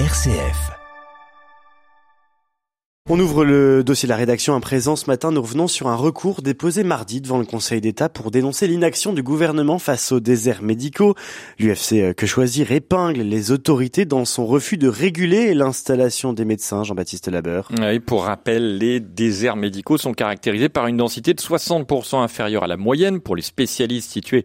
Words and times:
RCF. 0.00 0.72
On 3.08 3.20
ouvre 3.20 3.44
le 3.44 3.84
dossier 3.84 4.08
de 4.08 4.10
la 4.10 4.16
rédaction 4.16 4.56
à 4.56 4.60
présent. 4.60 4.96
Ce 4.96 5.06
matin, 5.06 5.30
nous 5.30 5.40
revenons 5.40 5.68
sur 5.68 5.86
un 5.86 5.94
recours 5.94 6.42
déposé 6.42 6.82
mardi 6.82 7.20
devant 7.20 7.38
le 7.38 7.44
Conseil 7.44 7.80
d'État 7.80 8.08
pour 8.08 8.32
dénoncer 8.32 8.66
l'inaction 8.66 9.12
du 9.12 9.22
gouvernement 9.22 9.78
face 9.78 10.10
aux 10.10 10.18
déserts 10.18 10.62
médicaux. 10.62 11.14
L'UFC 11.60 11.92
euh, 11.92 12.12
Que 12.12 12.26
Choisir 12.26 12.72
épingle 12.72 13.20
les 13.20 13.52
autorités 13.52 14.04
dans 14.04 14.24
son 14.24 14.46
refus 14.46 14.78
de 14.78 14.88
réguler 14.88 15.54
l'installation 15.54 16.32
des 16.32 16.44
médecins. 16.44 16.82
Jean-Baptiste 16.82 17.28
Labeur. 17.28 17.68
Oui, 17.78 18.00
pour 18.00 18.24
rappel, 18.24 18.78
les 18.78 18.98
déserts 18.98 19.56
médicaux 19.56 19.98
sont 19.98 20.12
caractérisés 20.12 20.70
par 20.70 20.88
une 20.88 20.96
densité 20.96 21.34
de 21.34 21.40
60% 21.40 22.20
inférieure 22.20 22.64
à 22.64 22.68
la 22.68 22.76
moyenne 22.76 23.20
pour 23.20 23.36
les 23.36 23.42
spécialistes 23.42 24.10
situés 24.10 24.44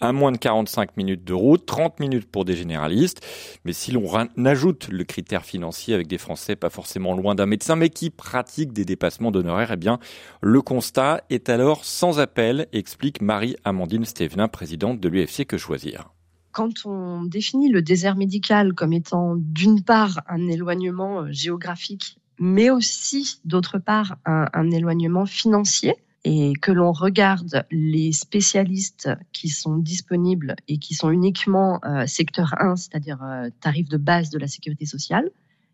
à 0.00 0.12
moins 0.12 0.32
de 0.32 0.38
45 0.38 0.96
minutes 0.96 1.24
de 1.24 1.32
route, 1.32 1.66
30 1.66 2.00
minutes 2.00 2.30
pour 2.30 2.44
des 2.44 2.56
généralistes. 2.56 3.24
Mais 3.64 3.72
si 3.72 3.92
l'on 3.92 4.10
ajoute 4.44 4.88
le 4.88 5.04
critère 5.04 5.44
financier 5.44 5.94
avec 5.94 6.06
des 6.06 6.18
Français 6.18 6.56
pas 6.56 6.70
forcément 6.70 7.14
loin 7.14 7.34
d'un 7.34 7.46
médecin, 7.46 7.76
mais 7.76 7.90
qui 7.90 8.10
pratiquent 8.10 8.72
des 8.72 8.84
dépassements 8.84 9.30
d'honoraires, 9.30 9.72
eh 9.72 9.76
bien, 9.76 9.98
le 10.40 10.62
constat 10.62 11.22
est 11.30 11.48
alors 11.48 11.84
sans 11.84 12.18
appel, 12.18 12.66
explique 12.72 13.20
Marie-Amandine 13.20 14.04
Stevenin, 14.04 14.48
présidente 14.48 15.00
de 15.00 15.08
l'UFC 15.08 15.44
Que 15.46 15.58
Choisir 15.58 16.10
quand 16.52 16.84
on 16.84 17.22
définit 17.22 17.70
le 17.70 17.80
désert 17.80 18.16
médical 18.16 18.74
comme 18.74 18.92
étant 18.92 19.36
d'une 19.36 19.84
part 19.84 20.20
un 20.26 20.48
éloignement 20.48 21.20
euh, 21.20 21.26
géographique, 21.30 22.18
mais 22.40 22.70
aussi 22.70 23.40
d'autre 23.44 23.78
part 23.78 24.16
un 24.24 24.70
éloignement 24.72 25.26
financier, 25.26 25.94
et 26.24 26.52
que 26.60 26.70
l'on 26.70 26.92
regarde 26.92 27.64
les 27.70 28.12
spécialistes 28.12 29.08
qui 29.32 29.48
sont 29.48 29.76
disponibles 29.76 30.54
et 30.68 30.78
qui 30.78 30.94
sont 30.94 31.10
uniquement 31.10 31.80
euh, 31.84 32.06
secteur 32.06 32.54
1, 32.58 32.76
c'est-à-dire 32.76 33.22
euh, 33.22 33.48
tarif 33.60 33.88
de 33.88 33.96
base 33.96 34.28
de 34.30 34.38
la 34.38 34.46
sécurité 34.46 34.84
sociale, 34.84 35.30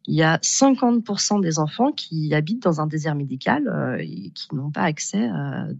il 0.08 0.14
y 0.14 0.22
a 0.22 0.36
50% 0.36 1.40
des 1.40 1.58
enfants 1.58 1.90
qui 1.90 2.32
habitent 2.32 2.62
dans 2.62 2.80
un 2.80 2.86
désert 2.86 3.16
médical 3.16 3.66
euh, 3.66 3.96
et 3.98 4.30
qui 4.30 4.54
n'ont 4.54 4.70
pas 4.70 4.82
accès 4.82 5.28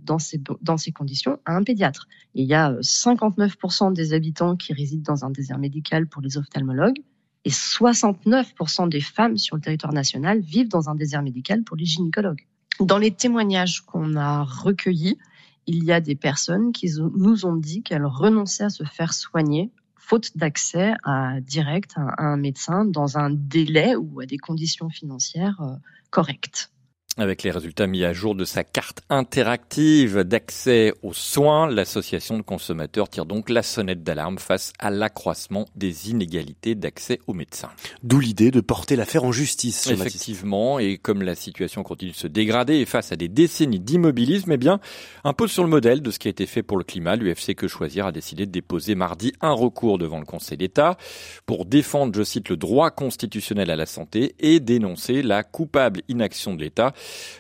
dans, 0.02 0.18
ces, 0.18 0.40
dans 0.62 0.76
ces 0.76 0.90
conditions 0.90 1.38
à 1.44 1.54
un 1.54 1.62
pédiatre. 1.62 2.08
il 2.34 2.46
y 2.46 2.54
a 2.54 2.72
59% 2.80 3.92
des 3.92 4.14
habitants 4.14 4.56
qui 4.56 4.72
résident 4.72 5.12
dans 5.12 5.24
un 5.24 5.30
désert 5.30 5.58
médical 5.58 6.08
pour 6.08 6.22
les 6.22 6.36
ophtalmologues 6.38 6.98
et 7.44 7.50
69% 7.50 8.88
des 8.88 9.00
femmes 9.00 9.36
sur 9.36 9.54
le 9.54 9.62
territoire 9.62 9.92
national 9.92 10.40
vivent 10.40 10.68
dans 10.68 10.90
un 10.90 10.96
désert 10.96 11.22
médical 11.22 11.62
pour 11.62 11.76
les 11.76 11.84
gynécologues. 11.84 12.44
Dans 12.80 12.98
les 12.98 13.10
témoignages 13.10 13.80
qu'on 13.82 14.16
a 14.16 14.44
recueillis, 14.44 15.18
il 15.66 15.84
y 15.84 15.92
a 15.92 16.00
des 16.00 16.14
personnes 16.14 16.72
qui 16.72 16.90
nous 17.14 17.46
ont 17.46 17.56
dit 17.56 17.82
qu'elles 17.82 18.04
renonçaient 18.04 18.64
à 18.64 18.70
se 18.70 18.84
faire 18.84 19.12
soigner 19.12 19.70
faute 20.06 20.36
d'accès 20.36 20.94
direct 21.42 21.94
à 21.96 22.22
un 22.22 22.36
médecin 22.36 22.84
dans 22.84 23.18
un 23.18 23.30
délai 23.30 23.96
ou 23.96 24.20
à 24.20 24.26
des 24.26 24.38
conditions 24.38 24.88
financières 24.88 25.60
euh, 25.60 25.74
correctes. 26.10 26.70
Avec 27.18 27.44
les 27.44 27.50
résultats 27.50 27.86
mis 27.86 28.04
à 28.04 28.12
jour 28.12 28.34
de 28.34 28.44
sa 28.44 28.62
carte 28.62 29.00
interactive 29.08 30.18
d'accès 30.18 30.92
aux 31.02 31.14
soins, 31.14 31.66
l'association 31.66 32.36
de 32.36 32.42
consommateurs 32.42 33.08
tire 33.08 33.24
donc 33.24 33.48
la 33.48 33.62
sonnette 33.62 34.02
d'alarme 34.02 34.36
face 34.36 34.74
à 34.78 34.90
l'accroissement 34.90 35.64
des 35.76 36.10
inégalités 36.10 36.74
d'accès 36.74 37.18
aux 37.26 37.32
médecins. 37.32 37.70
D'où 38.02 38.20
l'idée 38.20 38.50
de 38.50 38.60
porter 38.60 38.96
l'affaire 38.96 39.24
en 39.24 39.32
justice. 39.32 39.86
Effectivement, 39.86 40.78
et 40.78 40.98
comme 40.98 41.22
la 41.22 41.34
situation 41.34 41.82
continue 41.82 42.10
de 42.10 42.16
se 42.16 42.26
dégrader 42.26 42.74
et 42.74 42.84
face 42.84 43.12
à 43.12 43.16
des 43.16 43.28
décennies 43.28 43.80
d'immobilisme, 43.80 44.52
eh 44.52 44.58
bien, 44.58 44.78
un 45.24 45.32
peu 45.32 45.48
sur 45.48 45.62
le 45.62 45.70
modèle 45.70 46.02
de 46.02 46.10
ce 46.10 46.18
qui 46.18 46.28
a 46.28 46.30
été 46.30 46.44
fait 46.44 46.62
pour 46.62 46.76
le 46.76 46.84
climat, 46.84 47.16
l'UFC 47.16 47.54
Que 47.54 47.66
Choisir 47.66 48.04
a 48.04 48.12
décidé 48.12 48.44
de 48.44 48.50
déposer 48.50 48.94
mardi 48.94 49.32
un 49.40 49.52
recours 49.52 49.96
devant 49.96 50.18
le 50.18 50.26
Conseil 50.26 50.58
d'État 50.58 50.98
pour 51.46 51.64
défendre, 51.64 52.14
je 52.14 52.24
cite, 52.24 52.50
le 52.50 52.58
droit 52.58 52.90
constitutionnel 52.90 53.70
à 53.70 53.76
la 53.76 53.86
santé 53.86 54.34
et 54.38 54.60
dénoncer 54.60 55.22
la 55.22 55.44
coupable 55.44 56.02
inaction 56.08 56.54
de 56.54 56.60
l'État 56.60 56.92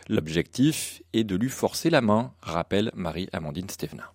L'objectif 0.08 1.02
est 1.12 1.24
de 1.24 1.36
lui 1.36 1.48
forcer 1.48 1.90
la 1.90 2.00
main, 2.00 2.32
rappelle 2.42 2.90
Marie-Amandine 2.94 3.68
Stevenin 3.68 4.10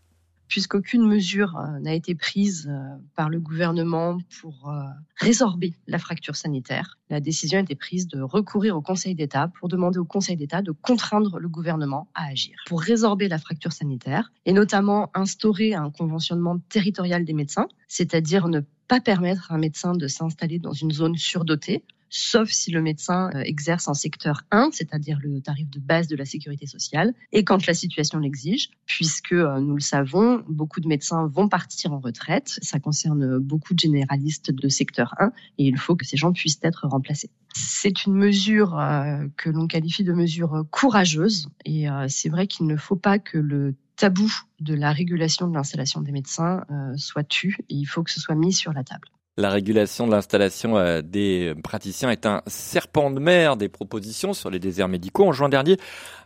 puisqu'aucune 0.52 1.08
mesure 1.08 1.58
euh, 1.58 1.80
n'a 1.80 1.94
été 1.94 2.14
prise 2.14 2.68
euh, 2.70 2.98
par 3.16 3.30
le 3.30 3.40
gouvernement 3.40 4.18
pour 4.42 4.70
euh, 4.70 4.84
résorber 5.16 5.74
la 5.88 5.98
fracture 5.98 6.36
sanitaire. 6.36 7.00
La 7.10 7.22
décision 7.22 7.60
a 7.60 7.62
été 7.62 7.74
prise 7.76 8.06
de 8.10 8.22
recourir 8.22 8.76
au 8.76 8.82
Conseil 8.82 9.16
d'État 9.16 9.50
pour 9.58 9.70
demander 9.70 9.98
au 9.98 10.04
Conseil 10.04 10.36
d'État 10.36 10.62
de 10.62 10.74
contraindre 10.74 11.40
le 11.40 11.48
gouvernement 11.48 12.10
à 12.16 12.26
agir 12.26 12.58
pour 12.68 12.82
résorber 12.82 13.30
la 13.30 13.38
fracture 13.38 13.72
sanitaire 13.72 14.34
et 14.46 14.52
notamment 14.52 15.10
instaurer 15.14 15.74
un 15.74 15.90
conventionnement 15.90 16.60
territorial 16.68 17.24
des 17.24 17.34
médecins, 17.34 17.70
c'est-à-dire 17.88 18.50
ne 18.50 18.60
pas 18.90 19.00
permettre 19.00 19.54
à 19.54 19.56
un 19.56 19.58
médecin 19.58 19.94
de 19.94 20.08
s'installer 20.08 20.60
dans 20.60 20.74
une 20.74 20.92
zone 20.92 21.16
surdotée 21.16 21.86
sauf 22.12 22.50
si 22.50 22.72
le 22.72 22.82
médecin 22.82 23.32
euh, 23.34 23.40
exerce 23.40 23.88
en 23.88 23.94
secteur 23.94 24.44
1, 24.52 24.70
c'est-à-dire 24.74 25.18
le 25.24 25.42
tarif 25.42 25.70
de 25.70 25.80
base 25.80 26.08
de 26.08 26.16
la 26.16 26.26
sécurité 26.26 26.68
sociale, 26.68 27.14
et 27.32 27.44
quand 27.44 27.66
la 27.66 27.74
situation 27.74 28.20
l'exige, 28.20 28.70
puisque 28.86 29.32
euh, 29.32 29.60
nous 29.60 29.76
le 29.76 29.82
savons, 29.82 30.44
beaucoup 30.48 30.82
de 30.82 30.88
médecins 30.88 31.26
vont 31.28 31.48
partir 31.48 31.94
en 31.94 32.00
retraite. 32.00 32.60
Ça 32.62 32.80
concerne 32.80 33.40
beaucoup 33.40 33.74
de 33.74 33.80
généralistes 33.80 34.52
de 34.52 34.68
secteur 34.68 35.16
1, 35.20 35.32
et 35.58 35.66
il 35.66 35.78
faut 35.78 35.96
que 35.96 36.06
ces 36.06 36.18
gens 36.18 36.34
puissent 36.34 36.60
être 36.62 36.86
remplacés. 36.88 37.32
C'est 37.56 38.06
une 38.06 38.16
mesure 38.16 38.78
euh, 38.78 39.28
que 39.38 39.50
l'on 39.50 39.68
qualifie 39.68 40.04
de 40.04 40.14
mesure 40.14 40.66
courageuse, 40.70 41.48
et 41.66 41.86
c'est 42.10 42.30
vrai 42.30 42.48
qu'il 42.48 42.68
ne 42.68 42.76
faut 42.76 42.96
pas 42.98 43.20
que 43.20 43.38
le 43.38 43.76
tabou 43.96 44.32
de 44.60 44.74
la 44.74 44.92
régulation 44.92 45.48
de 45.48 45.54
l'installation 45.54 46.02
des 46.02 46.12
médecins 46.12 46.66
soit 46.98 47.24
tu, 47.24 47.58
et 47.70 47.76
il 47.76 47.86
faut 47.86 48.04
que 48.04 48.12
ce 48.12 48.20
soit 48.20 48.36
mis 48.36 48.52
sur 48.52 48.74
la 48.74 48.84
table. 48.84 49.08
La 49.38 49.50
régulation 49.50 50.08
de 50.08 50.12
l'installation 50.12 50.78
euh, 50.78 51.02
des 51.02 51.54
praticiens 51.64 52.10
est 52.12 52.26
un 52.26 52.42
serpent 52.48 53.12
de 53.12 53.20
mer 53.22 53.56
des 53.56 53.70
propositions 53.70 54.34
sur 54.34 54.50
les 54.50 54.60
déserts 54.60 54.90
médicaux. 54.90 55.26
En 55.26 55.32
juin 55.32 55.48
dernier, 55.48 55.78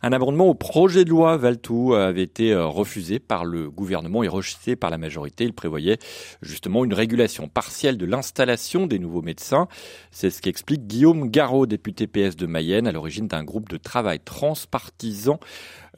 un 0.01 0.11
amendement 0.11 0.47
au 0.47 0.55
projet 0.55 1.05
de 1.05 1.11
loi 1.11 1.37
Valtou 1.37 1.93
avait 1.93 2.23
été 2.23 2.51
euh, 2.51 2.65
refusé 2.65 3.19
par 3.19 3.45
le 3.45 3.69
gouvernement 3.69 4.23
et 4.23 4.27
rejeté 4.27 4.75
par 4.75 4.89
la 4.89 4.97
majorité. 4.97 5.43
Il 5.43 5.53
prévoyait 5.53 5.99
justement 6.41 6.83
une 6.83 6.95
régulation 6.95 7.47
partielle 7.47 7.99
de 7.99 8.07
l'installation 8.07 8.87
des 8.87 8.97
nouveaux 8.97 9.21
médecins. 9.21 9.67
C'est 10.09 10.31
ce 10.31 10.41
qu'explique 10.41 10.87
Guillaume 10.87 11.29
Garot, 11.29 11.67
député 11.67 12.07
PS 12.07 12.35
de 12.35 12.47
Mayenne, 12.47 12.87
à 12.87 12.91
l'origine 12.91 13.27
d'un 13.27 13.43
groupe 13.43 13.69
de 13.69 13.77
travail 13.77 14.19
transpartisan 14.19 15.39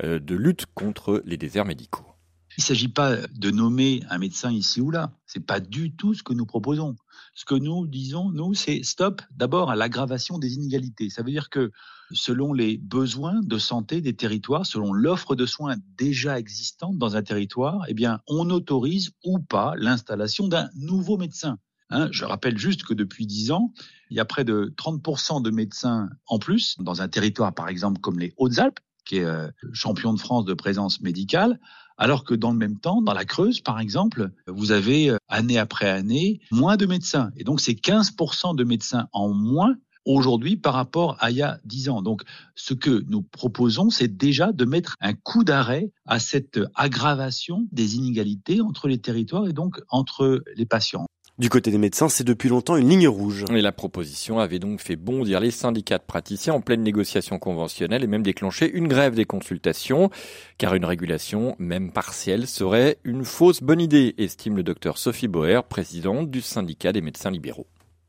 euh, 0.03 0.19
de 0.19 0.35
lutte 0.35 0.65
contre 0.75 1.23
les 1.25 1.37
déserts 1.37 1.63
médicaux. 1.63 2.16
Il 2.57 2.61
ne 2.61 2.65
s'agit 2.65 2.87
pas 2.87 3.17
de 3.35 3.51
nommer 3.51 4.01
un 4.09 4.17
médecin 4.17 4.51
ici 4.51 4.81
ou 4.81 4.89
là. 4.89 5.11
C'est 5.27 5.45
pas 5.45 5.59
du 5.59 5.95
tout 5.95 6.15
ce 6.15 6.23
que 6.23 6.33
nous 6.33 6.47
proposons. 6.47 6.95
Ce 7.35 7.45
que 7.45 7.53
nous 7.53 7.85
disons, 7.85 8.31
nous, 8.31 8.55
c'est 8.55 8.81
stop 8.81 9.21
d'abord 9.35 9.69
à 9.69 9.75
l'aggravation 9.75 10.39
des 10.39 10.55
inégalités. 10.55 11.11
Ça 11.11 11.21
veut 11.21 11.29
dire 11.29 11.51
que 11.51 11.71
selon 12.11 12.53
les 12.53 12.77
besoins 12.77 13.41
de 13.43 13.59
santé 13.59 14.01
des 14.01 14.15
territoires, 14.15 14.65
selon 14.65 14.91
l'offre 14.91 15.35
de 15.35 15.45
soins 15.45 15.75
déjà 15.97 16.39
existante 16.39 16.97
dans 16.97 17.15
un 17.15 17.21
territoire, 17.21 17.85
eh 17.89 17.93
bien, 17.93 18.21
on 18.27 18.49
autorise 18.49 19.11
ou 19.23 19.37
pas 19.37 19.75
l'installation 19.77 20.47
d'un 20.47 20.69
nouveau 20.75 21.17
médecin. 21.17 21.59
Hein, 21.91 22.09
je 22.11 22.25
rappelle 22.25 22.57
juste 22.57 22.83
que 22.83 22.95
depuis 22.95 23.27
dix 23.27 23.51
ans, 23.51 23.71
il 24.09 24.17
y 24.17 24.19
a 24.19 24.25
près 24.25 24.43
de 24.43 24.73
30% 24.77 25.43
de 25.43 25.51
médecins 25.51 26.09
en 26.25 26.39
plus 26.39 26.75
dans 26.79 27.03
un 27.03 27.07
territoire, 27.07 27.53
par 27.53 27.69
exemple, 27.69 28.01
comme 28.01 28.17
les 28.17 28.33
Hautes-Alpes, 28.37 28.79
qui 29.05 29.17
est 29.17 29.25
euh, 29.25 29.49
champion 29.73 30.13
de 30.13 30.19
France 30.19 30.45
de 30.45 30.53
présence 30.53 31.01
médicale, 31.01 31.59
alors 31.97 32.23
que 32.23 32.33
dans 32.33 32.51
le 32.51 32.57
même 32.57 32.77
temps, 32.77 33.01
dans 33.01 33.13
la 33.13 33.25
Creuse, 33.25 33.59
par 33.61 33.79
exemple, 33.79 34.31
vous 34.47 34.71
avez 34.71 35.09
euh, 35.09 35.17
année 35.27 35.57
après 35.57 35.89
année 35.89 36.39
moins 36.51 36.77
de 36.77 36.85
médecins. 36.85 37.31
Et 37.37 37.43
donc, 37.43 37.59
c'est 37.59 37.73
15% 37.73 38.55
de 38.55 38.63
médecins 38.63 39.07
en 39.13 39.29
moins 39.29 39.75
aujourd'hui 40.05 40.55
par 40.55 40.73
rapport 40.73 41.17
à 41.19 41.31
il 41.31 41.37
y 41.37 41.41
a 41.41 41.59
10 41.65 41.89
ans. 41.89 42.01
Donc, 42.01 42.23
ce 42.55 42.73
que 42.73 43.03
nous 43.09 43.21
proposons, 43.21 43.89
c'est 43.89 44.15
déjà 44.15 44.51
de 44.51 44.65
mettre 44.65 44.95
un 45.01 45.13
coup 45.13 45.43
d'arrêt 45.43 45.91
à 46.05 46.19
cette 46.19 46.59
aggravation 46.75 47.67
des 47.71 47.97
inégalités 47.97 48.61
entre 48.61 48.87
les 48.87 48.99
territoires 48.99 49.47
et 49.47 49.53
donc 49.53 49.81
entre 49.89 50.43
les 50.55 50.65
patients. 50.65 51.07
Du 51.37 51.49
côté 51.49 51.69
des 51.69 51.77
médecins, 51.77 52.09
c'est 52.09 52.23
depuis 52.23 52.49
longtemps 52.49 52.77
une 52.77 52.89
ligne 52.89 53.07
rouge. 53.07 53.45
Et 53.51 53.61
la 53.61 53.71
proposition 53.71 54.39
avait 54.39 54.57
donc 54.57 54.81
fait 54.81 54.95
bondir 54.95 55.39
les 55.39 55.51
syndicats 55.51 55.99
de 55.99 56.03
praticiens 56.03 56.55
en 56.55 56.61
pleine 56.61 56.81
négociation 56.81 57.37
conventionnelle 57.37 58.03
et 58.03 58.07
même 58.07 58.23
déclenché 58.23 58.71
une 58.71 58.87
grève 58.87 59.13
des 59.13 59.25
consultations, 59.25 60.09
car 60.57 60.73
une 60.73 60.85
régulation, 60.85 61.55
même 61.59 61.91
partielle, 61.91 62.47
serait 62.47 62.97
une 63.03 63.23
fausse 63.23 63.61
bonne 63.61 63.81
idée, 63.81 64.15
estime 64.17 64.55
le 64.55 64.63
docteur 64.63 64.97
Sophie 64.97 65.27
Boer, 65.27 65.61
présidente 65.69 66.31
du 66.31 66.41
syndicat 66.41 66.91
des 66.91 67.01
médecins 67.01 67.29
libéraux 67.29 67.67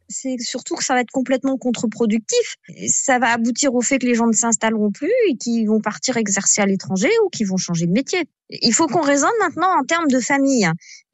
c'est 0.09 0.37
surtout 0.41 0.75
que 0.75 0.85
ça 0.85 0.95
va 0.95 1.01
être 1.01 1.11
complètement 1.11 1.57
contre-productif. 1.57 2.57
Ça 2.89 3.19
va 3.19 3.33
aboutir 3.33 3.75
au 3.75 3.83
fait 3.83 3.99
que 3.99 4.07
les 4.07 4.15
gens 4.15 4.27
ne 4.27 4.33
s'installeront 4.33 4.91
plus 4.91 5.13
et 5.29 5.37
qu'ils 5.37 5.69
vont 5.69 5.81
partir 5.81 6.17
exercer 6.17 6.61
à 6.61 6.67
l'étranger 6.67 7.11
ou 7.25 7.29
qu'ils 7.29 7.47
vont 7.47 7.57
changer 7.57 7.87
de 7.87 7.93
métier. 7.93 8.25
Il 8.51 8.73
faut 8.73 8.87
qu'on 8.87 9.03
raisonne 9.03 9.31
maintenant 9.41 9.69
en 9.79 9.85
termes 9.85 10.09
de 10.09 10.21
famille. 10.21 10.67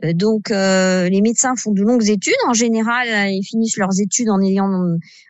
Euh, 0.04 0.12
donc, 0.12 0.52
euh, 0.52 1.08
les 1.08 1.20
médecins 1.20 1.56
font 1.56 1.72
de 1.72 1.82
longues 1.82 2.08
études. 2.08 2.34
En 2.46 2.52
général, 2.52 3.08
euh, 3.08 3.30
ils 3.30 3.42
finissent 3.42 3.76
leurs 3.76 4.00
études 4.00 4.30
en 4.30 4.40
ayant, 4.40 4.70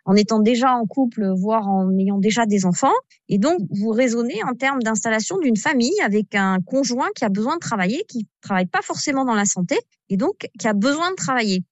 en 0.05 0.15
étant 0.15 0.39
déjà 0.39 0.73
en 0.73 0.85
couple, 0.85 1.27
voire 1.35 1.67
en 1.67 1.91
ayant 1.97 2.19
déjà 2.19 2.45
des 2.45 2.65
enfants. 2.65 2.93
Et 3.27 3.39
donc, 3.39 3.59
vous 3.71 3.89
raisonnez 3.89 4.43
en 4.43 4.53
termes 4.53 4.83
d'installation 4.83 5.39
d'une 5.39 5.57
famille 5.57 5.99
avec 6.03 6.35
un 6.35 6.59
conjoint 6.61 7.09
qui 7.15 7.25
a 7.25 7.29
besoin 7.29 7.55
de 7.55 7.61
travailler, 7.61 8.03
qui 8.07 8.27
travaille 8.41 8.67
pas 8.67 8.83
forcément 8.83 9.25
dans 9.25 9.33
la 9.33 9.45
santé, 9.45 9.79
et 10.09 10.17
donc 10.17 10.47
qui 10.59 10.67
a 10.67 10.73
besoin 10.73 11.09
de 11.09 11.15
travailler. 11.15 11.63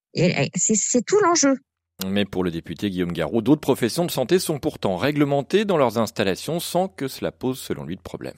C'est 0.55 1.05
tout 1.05 1.19
l'enjeu. 1.19 1.57
Mais 2.05 2.25
pour 2.25 2.43
le 2.43 2.51
député 2.51 2.89
Guillaume 2.89 3.11
Garot, 3.11 3.41
d'autres 3.41 3.61
professions 3.61 4.05
de 4.05 4.11
santé 4.11 4.39
sont 4.39 4.59
pourtant 4.59 4.97
réglementées 4.97 5.65
dans 5.65 5.77
leurs 5.77 5.97
installations 5.97 6.59
sans 6.59 6.87
que 6.87 7.07
cela 7.07 7.31
pose, 7.31 7.59
selon 7.59 7.83
lui, 7.83 7.95
de 7.95 8.01
problème. 8.01 8.37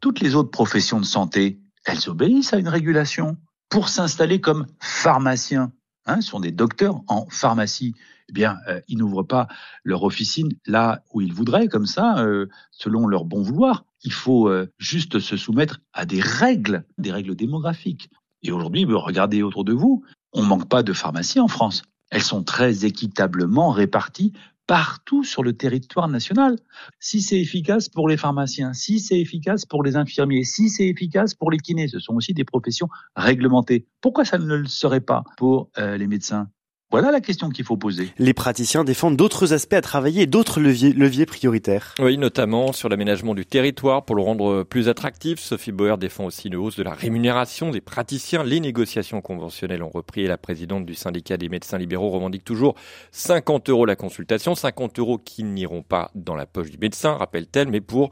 Toutes 0.00 0.20
les 0.20 0.34
autres 0.34 0.50
professions 0.50 1.00
de 1.00 1.04
santé, 1.04 1.60
elles 1.84 2.08
obéissent 2.08 2.52
à 2.52 2.58
une 2.58 2.68
régulation. 2.68 3.36
Pour 3.68 3.88
s'installer 3.88 4.40
comme 4.40 4.66
pharmacien, 4.80 5.72
hein, 6.06 6.20
sont 6.20 6.40
des 6.40 6.52
docteurs 6.52 7.02
en 7.08 7.26
pharmacie, 7.28 7.94
eh 8.28 8.32
bien, 8.32 8.58
euh, 8.68 8.80
ils 8.88 8.98
n'ouvrent 8.98 9.22
pas 9.22 9.48
leur 9.84 10.02
officine 10.02 10.50
là 10.66 11.02
où 11.12 11.20
ils 11.20 11.32
voudraient, 11.32 11.68
comme 11.68 11.86
ça, 11.86 12.18
euh, 12.18 12.46
selon 12.70 13.06
leur 13.06 13.24
bon 13.24 13.42
vouloir. 13.42 13.84
Il 14.02 14.12
faut 14.12 14.48
euh, 14.48 14.70
juste 14.78 15.18
se 15.18 15.36
soumettre 15.36 15.80
à 15.92 16.06
des 16.06 16.20
règles, 16.20 16.84
des 16.98 17.10
règles 17.10 17.34
démographiques. 17.34 18.10
Et 18.42 18.52
aujourd'hui, 18.52 18.84
regardez 18.84 19.42
autour 19.42 19.64
de 19.64 19.72
vous, 19.72 20.04
on 20.32 20.42
manque 20.42 20.68
pas 20.68 20.82
de 20.82 20.92
pharmacies 20.92 21.40
en 21.40 21.48
France. 21.48 21.82
Elles 22.10 22.22
sont 22.22 22.42
très 22.42 22.84
équitablement 22.84 23.70
réparties 23.70 24.32
partout 24.68 25.24
sur 25.24 25.42
le 25.42 25.54
territoire 25.54 26.08
national. 26.08 26.56
Si 27.00 27.22
c'est 27.22 27.40
efficace 27.40 27.88
pour 27.88 28.06
les 28.06 28.18
pharmaciens, 28.18 28.74
si 28.74 29.00
c'est 29.00 29.18
efficace 29.18 29.64
pour 29.64 29.82
les 29.82 29.96
infirmiers, 29.96 30.44
si 30.44 30.68
c'est 30.68 30.86
efficace 30.86 31.34
pour 31.34 31.50
les 31.50 31.58
kinés, 31.58 31.88
ce 31.88 31.98
sont 31.98 32.14
aussi 32.14 32.34
des 32.34 32.44
professions 32.44 32.88
réglementées. 33.16 33.86
Pourquoi 34.02 34.26
ça 34.26 34.38
ne 34.38 34.54
le 34.54 34.66
serait 34.66 35.00
pas 35.00 35.24
pour 35.38 35.70
euh, 35.78 35.96
les 35.96 36.06
médecins? 36.06 36.50
Voilà 36.90 37.10
la 37.10 37.20
question 37.20 37.50
qu'il 37.50 37.66
faut 37.66 37.76
poser. 37.76 38.14
Les 38.18 38.32
praticiens 38.32 38.82
défendent 38.82 39.16
d'autres 39.16 39.52
aspects 39.52 39.74
à 39.74 39.82
travailler 39.82 40.22
et 40.22 40.26
d'autres 40.26 40.58
leviers, 40.58 40.94
leviers 40.94 41.26
prioritaires. 41.26 41.94
Oui, 41.98 42.16
notamment 42.16 42.72
sur 42.72 42.88
l'aménagement 42.88 43.34
du 43.34 43.44
territoire 43.44 44.06
pour 44.06 44.16
le 44.16 44.22
rendre 44.22 44.62
plus 44.62 44.88
attractif. 44.88 45.38
Sophie 45.38 45.70
Bauer 45.70 45.98
défend 45.98 46.24
aussi 46.24 46.48
une 46.48 46.56
hausse 46.56 46.76
de 46.76 46.82
la 46.82 46.94
rémunération 46.94 47.70
des 47.70 47.82
praticiens. 47.82 48.42
Les 48.42 48.58
négociations 48.58 49.20
conventionnelles 49.20 49.82
ont 49.82 49.90
repris 49.90 50.22
et 50.22 50.28
la 50.28 50.38
présidente 50.38 50.86
du 50.86 50.94
syndicat 50.94 51.36
des 51.36 51.50
médecins 51.50 51.76
libéraux 51.76 52.08
revendique 52.08 52.44
toujours 52.44 52.74
50 53.12 53.68
euros 53.68 53.84
la 53.84 53.94
consultation, 53.94 54.54
50 54.54 54.98
euros 54.98 55.18
qui 55.18 55.44
n'iront 55.44 55.82
pas 55.82 56.10
dans 56.14 56.36
la 56.36 56.46
poche 56.46 56.70
du 56.70 56.78
médecin, 56.78 57.12
rappelle-t-elle, 57.12 57.68
mais 57.68 57.82
pour 57.82 58.08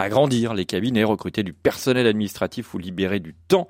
agrandir 0.00 0.54
les 0.54 0.64
cabinets, 0.64 1.04
recruter 1.04 1.42
du 1.42 1.52
personnel 1.52 2.06
administratif 2.06 2.74
ou 2.74 2.78
libérer 2.78 3.20
du 3.20 3.34
temps 3.48 3.68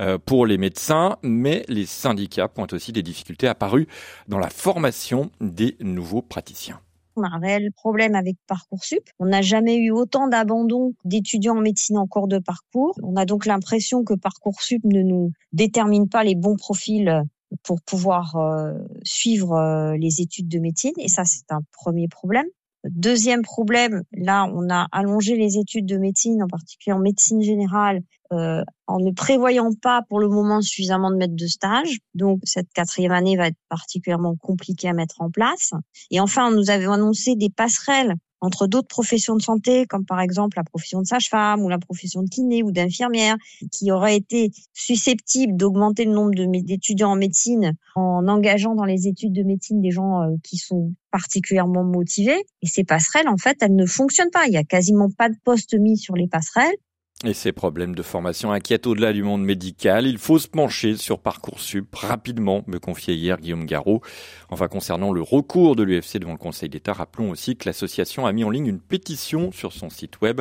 euh, 0.00 0.18
pour 0.18 0.46
les 0.46 0.58
médecins. 0.58 1.16
Mais 1.22 1.64
les 1.68 1.86
syndicats 1.86 2.48
pointent 2.48 2.72
aussi 2.72 2.92
des 2.92 3.02
difficultés 3.02 3.48
apparues 3.48 3.88
dans 4.28 4.38
la 4.38 4.50
formation 4.50 5.30
des 5.40 5.76
nouveaux 5.80 6.22
praticiens. 6.22 6.80
On 7.16 7.22
a 7.22 7.28
un 7.28 7.38
réel 7.38 7.70
problème 7.72 8.14
avec 8.14 8.36
Parcoursup. 8.46 9.02
On 9.18 9.26
n'a 9.26 9.42
jamais 9.42 9.76
eu 9.76 9.90
autant 9.90 10.28
d'abandon 10.28 10.94
d'étudiants 11.04 11.58
en 11.58 11.60
médecine 11.60 11.98
en 11.98 12.06
cours 12.06 12.28
de 12.28 12.38
parcours. 12.38 12.94
On 13.02 13.16
a 13.16 13.26
donc 13.26 13.46
l'impression 13.46 14.04
que 14.04 14.14
Parcoursup 14.14 14.82
ne 14.84 15.02
nous 15.02 15.32
détermine 15.52 16.08
pas 16.08 16.24
les 16.24 16.34
bons 16.34 16.56
profils 16.56 17.24
pour 17.62 17.80
pouvoir 17.82 18.36
euh, 18.36 18.74
suivre 19.02 19.54
euh, 19.54 19.96
les 19.96 20.20
études 20.20 20.48
de 20.48 20.58
médecine. 20.58 20.92
Et 20.98 21.08
ça, 21.08 21.24
c'est 21.24 21.50
un 21.50 21.60
premier 21.72 22.08
problème. 22.08 22.46
Deuxième 22.84 23.42
problème, 23.42 24.02
là, 24.12 24.46
on 24.54 24.70
a 24.70 24.86
allongé 24.90 25.36
les 25.36 25.58
études 25.58 25.86
de 25.86 25.98
médecine, 25.98 26.42
en 26.42 26.46
particulier 26.46 26.94
en 26.94 26.98
médecine 26.98 27.42
générale, 27.42 28.00
euh, 28.32 28.62
en 28.86 29.00
ne 29.00 29.10
prévoyant 29.10 29.70
pas 29.82 30.02
pour 30.08 30.18
le 30.18 30.28
moment 30.28 30.62
suffisamment 30.62 31.10
de 31.10 31.16
maîtres 31.16 31.36
de 31.36 31.46
stage. 31.46 31.98
Donc, 32.14 32.40
cette 32.44 32.72
quatrième 32.72 33.12
année 33.12 33.36
va 33.36 33.48
être 33.48 33.58
particulièrement 33.68 34.34
compliquée 34.36 34.88
à 34.88 34.94
mettre 34.94 35.20
en 35.20 35.30
place. 35.30 35.72
Et 36.10 36.20
enfin, 36.20 36.50
nous 36.50 36.70
avons 36.70 36.92
annoncé 36.92 37.34
des 37.36 37.50
passerelles 37.50 38.14
entre 38.40 38.66
d'autres 38.66 38.88
professions 38.88 39.36
de 39.36 39.42
santé, 39.42 39.86
comme 39.86 40.04
par 40.04 40.20
exemple 40.20 40.56
la 40.56 40.64
profession 40.64 41.00
de 41.00 41.06
sage-femme 41.06 41.62
ou 41.62 41.68
la 41.68 41.78
profession 41.78 42.22
de 42.22 42.28
kiné 42.28 42.62
ou 42.62 42.72
d'infirmière, 42.72 43.36
qui 43.72 43.92
auraient 43.92 44.16
été 44.16 44.50
susceptibles 44.72 45.56
d'augmenter 45.56 46.04
le 46.04 46.12
nombre 46.12 46.32
d'étudiants 46.62 47.12
en 47.12 47.16
médecine 47.16 47.74
en 47.96 48.26
engageant 48.28 48.74
dans 48.74 48.84
les 48.84 49.06
études 49.06 49.32
de 49.32 49.42
médecine 49.42 49.80
des 49.80 49.90
gens 49.90 50.22
euh, 50.22 50.36
qui 50.42 50.56
sont 50.56 50.94
particulièrement 51.10 51.84
motivés. 51.84 52.44
Et 52.62 52.66
ces 52.66 52.84
passerelles, 52.84 53.28
en 53.28 53.36
fait, 53.36 53.58
elles 53.60 53.74
ne 53.74 53.86
fonctionnent 53.86 54.30
pas. 54.30 54.46
Il 54.46 54.52
y 54.52 54.56
a 54.56 54.64
quasiment 54.64 55.10
pas 55.10 55.28
de 55.28 55.36
postes 55.44 55.74
mis 55.74 55.98
sur 55.98 56.14
les 56.14 56.28
passerelles. 56.28 56.76
Et 57.26 57.34
ces 57.34 57.52
problèmes 57.52 57.94
de 57.94 58.02
formation 58.02 58.50
inquiètent 58.50 58.86
au-delà 58.86 59.12
du 59.12 59.22
monde 59.22 59.44
médical. 59.44 60.06
Il 60.06 60.16
faut 60.16 60.38
se 60.38 60.48
pencher 60.48 60.96
sur 60.96 61.18
Parcoursup 61.18 61.94
rapidement, 61.94 62.64
me 62.66 62.78
confiait 62.78 63.14
hier 63.14 63.36
Guillaume 63.36 63.66
Garot. 63.66 64.00
Enfin, 64.48 64.68
concernant 64.68 65.12
le 65.12 65.20
recours 65.20 65.76
de 65.76 65.82
l'UFC 65.82 66.16
devant 66.16 66.32
le 66.32 66.38
Conseil 66.38 66.70
d'État, 66.70 66.94
rappelons 66.94 67.30
aussi 67.30 67.56
que 67.56 67.68
l'association 67.68 68.24
a 68.24 68.32
mis 68.32 68.42
en 68.42 68.48
ligne 68.48 68.68
une 68.68 68.80
pétition 68.80 69.52
sur 69.52 69.74
son 69.74 69.90
site 69.90 70.22
web. 70.22 70.40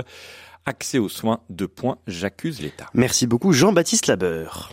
Accès 0.65 0.99
aux 0.99 1.09
soins, 1.09 1.41
de 1.49 1.65
points, 1.65 1.97
j'accuse 2.07 2.61
l'État. 2.61 2.87
Merci 2.93 3.27
beaucoup 3.27 3.51
Jean-Baptiste 3.51 4.07
Labeur. 4.07 4.71